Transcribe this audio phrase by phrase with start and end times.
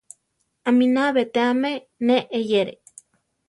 [0.67, 1.71] Aminá betéame
[2.05, 2.73] ne eyéere.